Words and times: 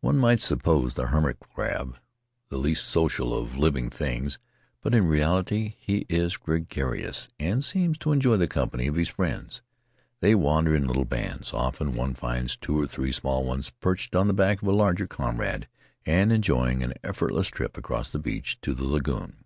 One 0.00 0.16
might 0.16 0.40
suppose 0.40 0.94
the 0.94 1.08
hermit 1.08 1.38
crab 1.38 1.98
the 2.48 2.56
least 2.56 2.86
social 2.86 3.36
of 3.38 3.58
living 3.58 3.90
things, 3.90 4.38
but 4.80 4.94
in 4.94 5.04
reality 5.06 5.74
he 5.78 6.06
is 6.08 6.38
gregarious 6.38 7.28
and 7.38 7.62
seems 7.62 7.98
to 7.98 8.12
enjoy 8.12 8.38
the 8.38 8.46
company 8.46 8.86
of 8.86 8.94
his 8.94 9.10
friends. 9.10 9.60
They 10.20 10.34
wander 10.34 10.74
in 10.74 10.86
little 10.86 11.04
bands; 11.04 11.50
very 11.50 11.64
often 11.64 11.94
one 11.94 12.14
finds 12.14 12.56
two 12.56 12.80
or 12.80 12.86
three 12.86 13.12
small 13.12 13.44
ones 13.44 13.68
perched 13.68 14.16
on 14.16 14.26
the 14.26 14.32
back 14.32 14.62
of 14.62 14.68
a 14.68 14.72
larger 14.72 15.06
comrade 15.06 15.68
and 16.06 16.32
enjoying 16.32 16.82
an 16.82 16.94
effortless 17.04 17.48
trip 17.48 17.76
across 17.76 18.08
the 18.08 18.18
beach 18.18 18.58
to 18.62 18.72
the 18.72 18.84
lagoon. 18.86 19.44